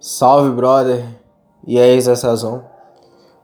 [0.00, 1.04] Salve, brother!
[1.66, 2.64] E aí, Zé Sazão?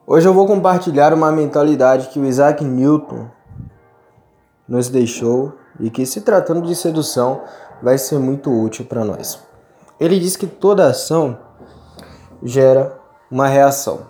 [0.06, 3.26] Hoje eu vou compartilhar uma mentalidade que o Isaac Newton
[4.68, 7.42] nos deixou e que, se tratando de sedução,
[7.82, 9.40] vai ser muito útil para nós.
[9.98, 11.36] Ele diz que toda ação
[12.40, 14.02] gera uma reação.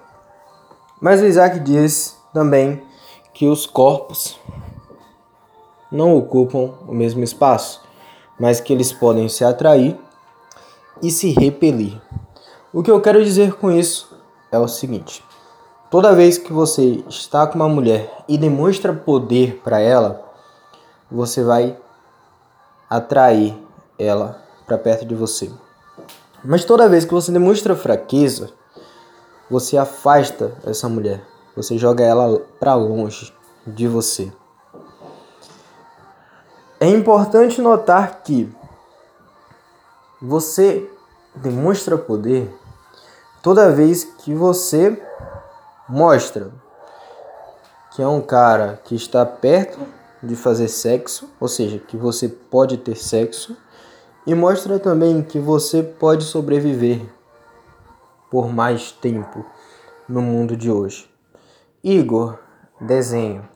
[1.00, 2.82] Mas o Isaac diz também
[3.32, 4.38] que os corpos
[5.90, 7.80] não ocupam o mesmo espaço,
[8.38, 9.98] mas que eles podem se atrair
[11.02, 11.98] e se repelir.
[12.74, 14.18] O que eu quero dizer com isso
[14.50, 15.24] é o seguinte:
[15.88, 20.20] toda vez que você está com uma mulher e demonstra poder para ela,
[21.08, 21.78] você vai
[22.90, 23.56] atrair
[23.96, 25.52] ela para perto de você.
[26.44, 28.50] Mas toda vez que você demonstra fraqueza,
[29.48, 31.22] você afasta essa mulher,
[31.54, 33.32] você joga ela para longe
[33.64, 34.32] de você.
[36.80, 38.52] É importante notar que
[40.20, 40.90] você
[41.36, 42.52] demonstra poder
[43.44, 44.98] toda vez que você
[45.86, 46.50] mostra
[47.94, 49.78] que é um cara que está perto
[50.22, 53.54] de fazer sexo, ou seja, que você pode ter sexo,
[54.26, 57.02] e mostra também que você pode sobreviver
[58.30, 59.44] por mais tempo
[60.08, 61.08] no mundo de hoje.
[61.84, 62.38] Igor,
[62.80, 63.46] desenho.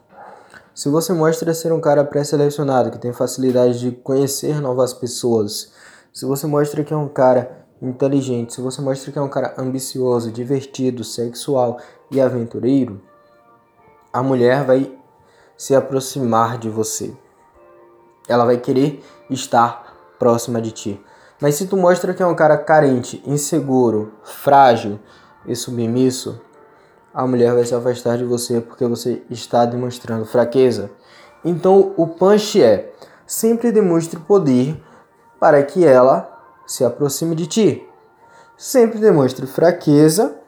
[0.73, 5.73] Se você mostra ser um cara pré-selecionado, que tem facilidade de conhecer novas pessoas,
[6.13, 9.53] se você mostra que é um cara inteligente, se você mostra que é um cara
[9.57, 11.79] ambicioso, divertido, sexual
[12.11, 13.01] e aventureiro,
[14.11, 14.97] a mulher vai
[15.55, 17.13] se aproximar de você.
[18.27, 21.05] Ela vai querer estar próxima de ti.
[21.41, 24.99] Mas se tu mostra que é um cara carente, inseguro, frágil
[25.45, 26.41] e submisso,
[27.13, 30.91] a mulher vai se afastar de você porque você está demonstrando fraqueza.
[31.43, 32.93] Então o punch é:
[33.25, 34.81] sempre demonstre poder
[35.39, 36.38] para que ela
[36.69, 37.89] se aproxime de ti.
[38.55, 40.39] Sempre demonstre fraqueza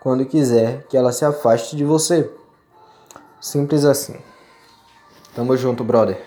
[0.00, 2.28] quando quiser que ela se afaste de você.
[3.40, 4.16] Simples assim.
[5.36, 6.20] Tamo junto, brother.